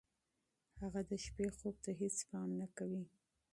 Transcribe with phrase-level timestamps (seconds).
[0.81, 3.03] هغه د شپې خوب ته هېڅ پام نه کوي.